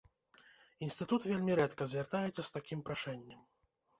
[0.85, 3.39] Інстытут вельмі рэдка звяртаецца з такім прашэннем.